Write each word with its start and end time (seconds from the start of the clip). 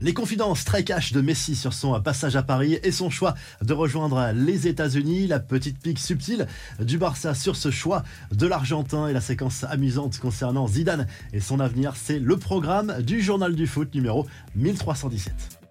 Les 0.00 0.12
confidences 0.12 0.64
très 0.64 0.84
cash 0.84 1.12
de 1.12 1.22
Messi 1.22 1.56
sur 1.56 1.72
son 1.72 1.98
passage 2.02 2.36
à 2.36 2.42
Paris 2.42 2.78
et 2.82 2.92
son 2.92 3.08
choix 3.08 3.34
de 3.62 3.72
rejoindre 3.72 4.30
les 4.34 4.68
États-Unis, 4.68 5.26
la 5.26 5.40
petite 5.40 5.78
pique 5.78 5.98
subtile 5.98 6.46
du 6.80 6.98
Barça 6.98 7.34
sur 7.34 7.56
ce 7.56 7.70
choix 7.70 8.02
de 8.30 8.46
l'Argentin 8.46 9.08
et 9.08 9.14
la 9.14 9.22
séquence 9.22 9.64
amusante 9.64 10.18
concernant 10.18 10.66
Zidane 10.68 11.06
et 11.32 11.40
son 11.40 11.60
avenir, 11.60 11.94
c'est 11.96 12.18
le 12.18 12.36
programme 12.36 13.00
du 13.02 13.22
journal 13.22 13.54
du 13.54 13.66
foot 13.66 13.94
numéro 13.94 14.26
1317. 14.54 15.65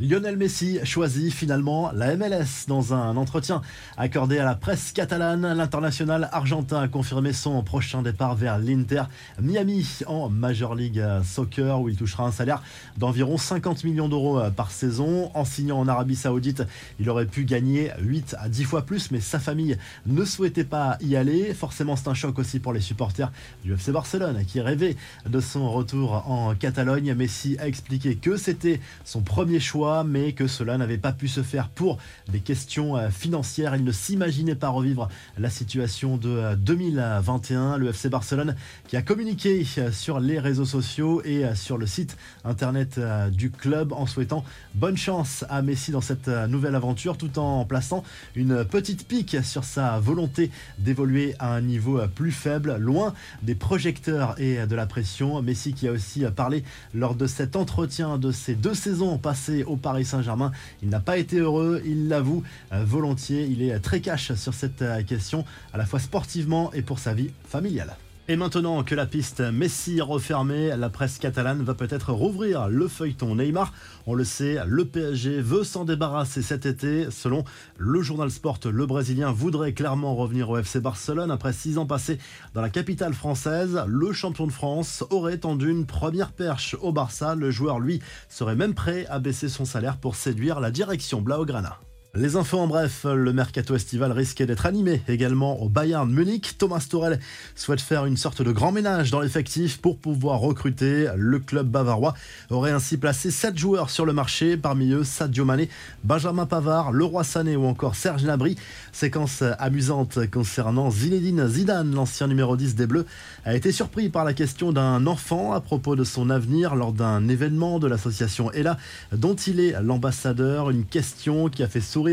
Lionel 0.00 0.36
Messi 0.36 0.80
choisit 0.82 1.32
finalement 1.32 1.92
la 1.92 2.16
MLS 2.16 2.66
dans 2.66 2.94
un 2.94 3.16
entretien 3.16 3.62
accordé 3.96 4.38
à 4.38 4.44
la 4.44 4.56
presse 4.56 4.90
catalane. 4.90 5.52
L'international 5.56 6.28
argentin 6.32 6.80
a 6.80 6.88
confirmé 6.88 7.32
son 7.32 7.62
prochain 7.62 8.02
départ 8.02 8.34
vers 8.34 8.58
l'Inter 8.58 9.04
Miami 9.40 10.00
en 10.08 10.28
Major 10.28 10.74
League 10.74 11.00
Soccer 11.22 11.80
où 11.80 11.88
il 11.88 11.96
touchera 11.96 12.24
un 12.24 12.32
salaire 12.32 12.60
d'environ 12.96 13.38
50 13.38 13.84
millions 13.84 14.08
d'euros 14.08 14.40
par 14.56 14.72
saison. 14.72 15.30
En 15.32 15.44
signant 15.44 15.78
en 15.78 15.86
Arabie 15.86 16.16
Saoudite, 16.16 16.64
il 16.98 17.08
aurait 17.08 17.26
pu 17.26 17.44
gagner 17.44 17.92
8 18.00 18.34
à 18.40 18.48
10 18.48 18.64
fois 18.64 18.82
plus, 18.82 19.12
mais 19.12 19.20
sa 19.20 19.38
famille 19.38 19.78
ne 20.06 20.24
souhaitait 20.24 20.64
pas 20.64 20.98
y 21.02 21.14
aller. 21.14 21.54
Forcément, 21.54 21.94
c'est 21.94 22.08
un 22.08 22.14
choc 22.14 22.36
aussi 22.40 22.58
pour 22.58 22.72
les 22.72 22.80
supporters 22.80 23.30
du 23.62 23.72
FC 23.72 23.92
Barcelone 23.92 24.44
qui 24.44 24.60
rêvaient 24.60 24.96
de 25.24 25.38
son 25.38 25.70
retour 25.70 26.28
en 26.28 26.56
Catalogne. 26.56 27.14
Messi 27.14 27.56
a 27.60 27.68
expliqué 27.68 28.16
que 28.16 28.36
c'était 28.36 28.80
son 29.04 29.20
premier 29.20 29.60
choix 29.60 29.84
mais 30.02 30.32
que 30.32 30.46
cela 30.46 30.78
n'avait 30.78 30.98
pas 30.98 31.12
pu 31.12 31.28
se 31.28 31.42
faire 31.42 31.68
pour 31.68 31.98
des 32.28 32.40
questions 32.40 32.96
euh, 32.96 33.10
financières. 33.10 33.76
Il 33.76 33.84
ne 33.84 33.92
s'imaginait 33.92 34.54
pas 34.54 34.68
revivre 34.68 35.08
la 35.38 35.50
situation 35.50 36.16
de 36.16 36.54
2021. 36.56 37.74
Euh, 37.74 37.76
Le 37.76 37.88
FC 37.90 38.08
Barcelone 38.08 38.56
qui 38.88 38.96
a 38.96 39.02
communiqué 39.02 39.64
euh, 39.78 39.92
sur 39.92 40.18
les 40.18 40.38
réseaux 40.38 40.64
sociaux 40.64 41.22
et 41.24 41.44
sur 41.54 41.78
le 41.78 41.86
site 41.86 42.16
internet 42.44 42.98
du 43.30 43.50
club 43.50 43.92
en 43.92 44.06
souhaitant 44.06 44.44
bonne 44.74 44.96
chance 44.96 45.44
à 45.48 45.62
Messi 45.62 45.90
dans 45.90 46.00
cette 46.00 46.28
nouvelle 46.28 46.74
aventure 46.74 47.16
tout 47.16 47.38
en 47.38 47.64
plaçant 47.64 48.02
une 48.34 48.64
petite 48.64 49.06
pique 49.06 49.36
sur 49.44 49.64
sa 49.64 49.98
volonté 49.98 50.50
d'évoluer 50.78 51.34
à 51.38 51.54
un 51.54 51.60
niveau 51.60 52.00
plus 52.14 52.32
faible, 52.32 52.76
loin 52.78 53.14
des 53.42 53.54
projecteurs 53.54 54.40
et 54.40 54.66
de 54.66 54.74
la 54.74 54.86
pression. 54.86 55.40
Messi 55.42 55.74
qui 55.74 55.88
a 55.88 55.92
aussi 55.92 56.24
parlé 56.34 56.64
lors 56.94 57.14
de 57.14 57.26
cet 57.26 57.56
entretien 57.56 58.18
de 58.18 58.32
ces 58.32 58.54
deux 58.54 58.74
saisons 58.74 59.18
passées 59.18 59.64
au 59.64 59.73
Paris 59.76 60.04
Saint-Germain. 60.04 60.52
Il 60.82 60.88
n'a 60.88 61.00
pas 61.00 61.18
été 61.18 61.38
heureux, 61.38 61.82
il 61.84 62.08
l'avoue 62.08 62.42
euh, 62.72 62.84
volontiers. 62.84 63.44
Il 63.44 63.62
est 63.62 63.78
très 63.80 64.00
cash 64.00 64.32
sur 64.34 64.54
cette 64.54 64.82
euh, 64.82 65.02
question, 65.02 65.44
à 65.72 65.78
la 65.78 65.86
fois 65.86 66.00
sportivement 66.00 66.72
et 66.72 66.82
pour 66.82 66.98
sa 66.98 67.14
vie 67.14 67.30
familiale. 67.48 67.96
Et 68.26 68.36
maintenant 68.36 68.82
que 68.84 68.94
la 68.94 69.04
piste 69.04 69.40
Messi 69.40 69.98
est 69.98 70.00
refermée, 70.00 70.74
la 70.78 70.88
presse 70.88 71.18
catalane 71.18 71.62
va 71.62 71.74
peut-être 71.74 72.10
rouvrir 72.10 72.68
le 72.68 72.88
feuilleton 72.88 73.34
Neymar. 73.34 73.74
On 74.06 74.14
le 74.14 74.24
sait, 74.24 74.60
le 74.66 74.86
PSG 74.86 75.42
veut 75.42 75.62
s'en 75.62 75.84
débarrasser 75.84 76.40
cet 76.40 76.64
été. 76.64 77.10
Selon 77.10 77.44
le 77.76 78.00
journal 78.00 78.30
Sport, 78.30 78.60
le 78.64 78.86
Brésilien 78.86 79.30
voudrait 79.30 79.74
clairement 79.74 80.14
revenir 80.14 80.48
au 80.48 80.56
FC 80.56 80.80
Barcelone. 80.80 81.30
Après 81.30 81.52
six 81.52 81.76
ans 81.76 81.84
passés 81.84 82.18
dans 82.54 82.62
la 82.62 82.70
capitale 82.70 83.12
française, 83.12 83.84
le 83.86 84.10
champion 84.14 84.46
de 84.46 84.52
France 84.52 85.04
aurait 85.10 85.36
tendu 85.36 85.70
une 85.70 85.84
première 85.84 86.32
perche 86.32 86.76
au 86.80 86.92
Barça. 86.92 87.34
Le 87.34 87.50
joueur, 87.50 87.78
lui, 87.78 88.00
serait 88.30 88.56
même 88.56 88.72
prêt 88.72 89.04
à 89.10 89.18
baisser 89.18 89.50
son 89.50 89.66
salaire 89.66 89.98
pour 89.98 90.16
séduire 90.16 90.60
la 90.60 90.70
direction 90.70 91.20
Blaugrana. 91.20 91.78
Les 92.16 92.36
infos 92.36 92.60
en 92.60 92.68
bref, 92.68 93.06
le 93.12 93.32
mercato 93.32 93.74
estival 93.74 94.12
risquait 94.12 94.46
d'être 94.46 94.66
animé 94.66 95.02
également 95.08 95.60
au 95.60 95.68
Bayern 95.68 96.08
Munich. 96.08 96.54
Thomas 96.58 96.86
Torel 96.88 97.18
souhaite 97.56 97.80
faire 97.80 98.06
une 98.06 98.16
sorte 98.16 98.40
de 98.40 98.52
grand 98.52 98.70
ménage 98.70 99.10
dans 99.10 99.18
l'effectif 99.18 99.78
pour 99.78 99.98
pouvoir 99.98 100.38
recruter. 100.38 101.08
Le 101.16 101.40
club 101.40 101.66
bavarois 101.66 102.14
aurait 102.50 102.70
ainsi 102.70 102.98
placé 102.98 103.32
7 103.32 103.58
joueurs 103.58 103.90
sur 103.90 104.06
le 104.06 104.12
marché, 104.12 104.56
parmi 104.56 104.92
eux 104.92 105.02
Sadio 105.02 105.44
Mané, 105.44 105.68
Benjamin 106.04 106.46
Pavard, 106.46 106.92
Leroy 106.92 107.24
Sané 107.24 107.56
ou 107.56 107.64
encore 107.64 107.96
Serge 107.96 108.22
Nabry. 108.22 108.54
Séquence 108.92 109.42
amusante 109.58 110.30
concernant 110.30 110.92
Zinedine 110.92 111.48
Zidane, 111.48 111.96
l'ancien 111.96 112.28
numéro 112.28 112.56
10 112.56 112.76
des 112.76 112.86
Bleus, 112.86 113.06
a 113.44 113.56
été 113.56 113.72
surpris 113.72 114.08
par 114.08 114.24
la 114.24 114.34
question 114.34 114.70
d'un 114.70 115.08
enfant 115.08 115.52
à 115.52 115.60
propos 115.60 115.96
de 115.96 116.04
son 116.04 116.30
avenir 116.30 116.76
lors 116.76 116.92
d'un 116.92 117.26
événement 117.26 117.80
de 117.80 117.88
l'association 117.88 118.52
ELA 118.52 118.78
dont 119.10 119.34
il 119.34 119.58
est 119.58 119.74
l'ambassadeur. 119.82 120.70
Une 120.70 120.84
question 120.84 121.48
qui 121.48 121.64
a 121.64 121.68
fait 121.68 121.80
sourire 121.80 122.03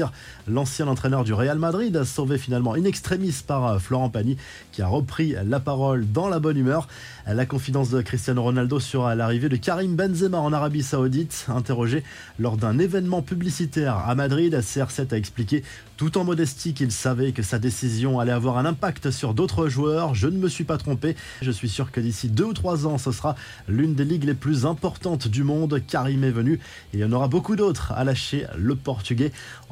L'ancien 0.48 0.88
entraîneur 0.88 1.24
du 1.24 1.34
Real 1.34 1.60
Madrid, 1.60 2.04
sauvé 2.04 2.38
finalement 2.38 2.74
in 2.74 2.84
extremis 2.84 3.36
par 3.46 3.68
euh, 3.68 3.80
Florent 3.80 4.10
Pagny, 4.10 4.38
qui 4.72 4.82
a 4.82 4.88
repris 4.88 5.36
la 5.46 5.60
parole 5.60 6.10
dans 6.12 6.30
la 6.30 6.40
bonne 6.40 6.58
humeur. 6.58 6.88
La 7.28 7.46
confidence 7.46 7.90
de 7.90 8.02
Cristiano 8.02 8.42
Ronaldo 8.42 8.80
sur 8.80 9.08
l'arrivée 9.08 9.50
de 9.50 9.56
Karim 9.56 9.96
Benzema 9.96 10.40
en 10.40 10.54
Arabie 10.54 10.84
Saoudite, 10.84 11.46
interrogé 11.50 12.04
lors 12.40 12.58
d'un 12.58 12.80
événement 12.80 13.22
publicitaire 13.22 13.98
à 13.98 14.16
Madrid, 14.16 14.56
CR7 14.56 15.14
a 15.14 15.18
expliqué 15.18 15.64
tout 15.98 16.18
en 16.18 16.24
modestie 16.24 16.74
qu'il 16.74 16.92
savait 16.92 17.32
que 17.32 17.44
sa 17.44 17.60
décision 17.60 18.20
allait 18.20 18.32
avoir 18.32 18.58
un 18.58 18.66
impact 18.66 19.12
sur 19.12 19.36
d'autres 19.36 19.68
joueurs. 19.68 20.16
Je 20.16 20.28
ne 20.28 20.38
me 20.38 20.50
suis 20.50 20.64
pas 20.64 20.80
trompé. 20.80 21.16
Je 21.44 21.52
suis 21.52 21.70
sûr 21.70 21.92
que 21.92 22.00
d'ici 22.00 22.28
deux 22.28 22.46
ou 22.46 22.54
trois 22.54 22.88
ans, 22.88 22.98
ce 22.98 23.12
sera 23.12 23.36
l'une 23.68 23.94
des 23.94 24.04
ligues 24.04 24.24
les 24.24 24.34
plus 24.34 24.66
importantes 24.66 25.28
du 25.28 25.44
monde. 25.44 25.80
Karim 25.88 26.24
est 26.24 26.32
venu 26.32 26.60
il 26.94 27.00
y 27.00 27.04
en 27.04 27.12
aura 27.12 27.28
beaucoup 27.28 27.56
d'autres 27.56 27.92
à 27.92 28.04
lâcher 28.04 28.48
le 28.58 28.76
Portugais. 28.76 29.32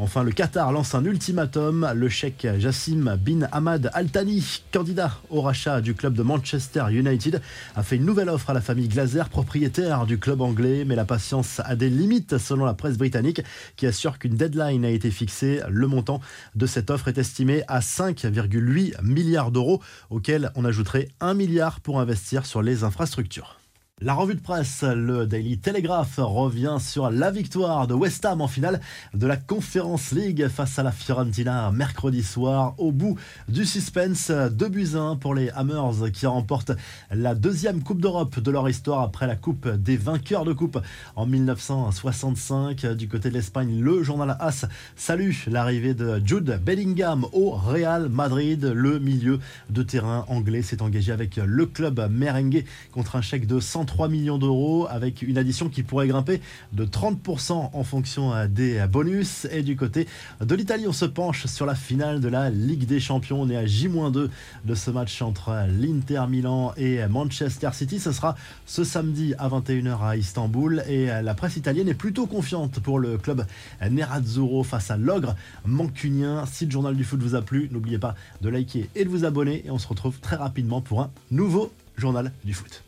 Enfin, 0.09 0.23
le 0.23 0.31
Qatar 0.31 0.71
lance 0.71 0.95
un 0.95 1.05
ultimatum. 1.05 1.87
Le 1.93 2.09
chèque 2.09 2.47
Jassim 2.57 3.15
bin 3.23 3.47
Ahmad 3.51 3.91
Al 3.93 4.09
Thani, 4.09 4.63
candidat 4.71 5.11
au 5.29 5.41
rachat 5.41 5.81
du 5.81 5.93
club 5.93 6.15
de 6.15 6.23
Manchester 6.23 6.85
United, 6.89 7.39
a 7.75 7.83
fait 7.83 7.97
une 7.97 8.05
nouvelle 8.05 8.29
offre 8.29 8.49
à 8.49 8.55
la 8.55 8.61
famille 8.61 8.87
Glazer, 8.87 9.29
propriétaire 9.29 10.07
du 10.07 10.17
club 10.17 10.41
anglais. 10.41 10.83
Mais 10.83 10.95
la 10.95 11.05
patience 11.05 11.61
a 11.63 11.75
des 11.75 11.91
limites 11.91 12.39
selon 12.39 12.65
la 12.65 12.73
presse 12.73 12.97
britannique 12.97 13.43
qui 13.75 13.85
assure 13.85 14.17
qu'une 14.17 14.35
deadline 14.35 14.83
a 14.83 14.89
été 14.89 15.11
fixée. 15.11 15.61
Le 15.69 15.85
montant 15.85 16.21
de 16.55 16.65
cette 16.65 16.89
offre 16.89 17.09
est 17.09 17.19
estimé 17.19 17.61
à 17.67 17.79
5,8 17.79 19.03
milliards 19.03 19.51
d'euros, 19.51 19.79
auxquels 20.09 20.51
on 20.55 20.65
ajouterait 20.65 21.09
1 21.19 21.35
milliard 21.35 21.81
pour 21.81 21.99
investir 21.99 22.47
sur 22.47 22.63
les 22.63 22.83
infrastructures. 22.83 23.58
La 24.01 24.13
revue 24.13 24.35
de 24.35 24.39
presse, 24.39 24.83
le 24.83 25.27
Daily 25.27 25.57
Telegraph, 25.57 26.19
revient 26.19 26.77
sur 26.79 27.09
la 27.09 27.31
victoire 27.31 27.85
de 27.85 27.93
West 27.93 28.23
Ham 28.23 28.39
en 28.39 28.47
finale 28.47 28.79
de 29.13 29.27
la 29.27 29.35
Conference 29.35 30.13
League 30.13 30.47
face 30.47 30.79
à 30.79 30.83
la 30.83 30.93
Fiorentina 30.93 31.69
mercredi 31.71 32.23
soir. 32.23 32.75
Au 32.77 32.93
bout 32.93 33.17
du 33.49 33.65
suspense, 33.65 34.31
2 34.31 34.69
buts 34.69 34.91
1 34.95 35.17
pour 35.17 35.35
les 35.35 35.49
Hammers 35.49 36.13
qui 36.13 36.27
remportent 36.27 36.71
la 37.11 37.35
deuxième 37.35 37.83
Coupe 37.83 37.99
d'Europe 37.99 38.39
de 38.39 38.51
leur 38.51 38.69
histoire 38.69 39.01
après 39.01 39.27
la 39.27 39.35
Coupe 39.35 39.67
des 39.67 39.97
vainqueurs 39.97 40.45
de 40.45 40.53
Coupe 40.53 40.79
en 41.17 41.25
1965. 41.25 42.85
Du 42.93 43.09
côté 43.09 43.27
de 43.27 43.33
l'Espagne, 43.33 43.81
le 43.81 44.01
journal 44.01 44.37
AS 44.39 44.65
salue 44.95 45.33
l'arrivée 45.47 45.93
de 45.93 46.21
Jude 46.25 46.57
Bellingham 46.63 47.25
au 47.33 47.49
Real 47.49 48.07
Madrid. 48.07 48.63
Le 48.63 48.97
milieu 48.99 49.39
de 49.69 49.83
terrain 49.83 50.23
anglais 50.29 50.61
s'est 50.61 50.81
engagé 50.81 51.11
avec 51.11 51.35
le 51.35 51.65
club 51.65 52.09
merengue 52.09 52.63
contre 52.93 53.17
un 53.17 53.21
chèque 53.21 53.45
de 53.45 53.59
100 53.59 53.88
3 53.89 54.07
millions 54.07 54.37
d'euros 54.37 54.85
avec 54.87 55.23
une 55.23 55.39
addition 55.39 55.67
qui 55.67 55.81
pourrait 55.81 56.07
grimper 56.07 56.41
de 56.73 56.85
30% 56.85 57.71
en 57.73 57.83
fonction 57.83 58.35
euh, 58.35 58.47
des 58.47 58.85
bonus. 58.87 59.47
Et 59.51 59.63
du 59.63 59.75
côté 59.75 60.07
de 60.39 60.55
l'Italie, 60.55 60.85
on 60.87 60.93
se 60.93 61.05
penche 61.05 61.47
sur 61.47 61.65
la 61.65 61.73
finale 61.73 62.21
de 62.21 62.27
la 62.27 62.51
Ligue 62.51 62.85
des 62.85 62.99
Champions. 62.99 63.41
On 63.41 63.49
est 63.49 63.57
à 63.57 63.65
J-2 63.65 64.29
de 64.63 64.75
ce 64.75 64.91
match 64.91 65.23
entre 65.23 65.65
l'Inter 65.67 66.25
Milan 66.29 66.71
et 66.77 66.99
Manchester 67.07 67.71
City. 67.73 67.99
Ce 67.99 68.11
sera 68.11 68.35
ce 68.67 68.83
samedi 68.83 69.33
à 69.39 69.49
21h 69.49 70.03
à 70.03 70.17
Istanbul. 70.17 70.83
Et 70.87 71.07
la 71.07 71.33
presse 71.33 71.57
italienne 71.57 71.89
est 71.89 71.95
plutôt 71.95 72.27
confiante 72.27 72.79
pour 72.79 72.99
le 72.99 73.17
club 73.17 73.43
Nerazzurro 73.81 74.63
face 74.63 74.91
à 74.91 74.97
l'ogre 74.97 75.35
mancunien. 75.65 76.45
Si 76.45 76.65
le 76.65 76.71
journal 76.71 76.95
du 76.95 77.03
foot 77.03 77.21
vous 77.21 77.33
a 77.33 77.41
plu, 77.41 77.69
n'oubliez 77.71 77.97
pas 77.97 78.13
de 78.41 78.49
liker 78.49 78.87
et 78.95 79.03
de 79.03 79.09
vous 79.09 79.25
abonner. 79.25 79.65
Et 79.65 79.71
on 79.71 79.79
se 79.79 79.87
retrouve 79.87 80.19
très 80.19 80.35
rapidement 80.35 80.81
pour 80.81 81.01
un 81.01 81.09
nouveau 81.31 81.71
journal 81.97 82.31
du 82.45 82.53
foot. 82.53 82.83